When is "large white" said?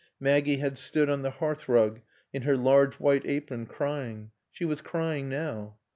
2.57-3.21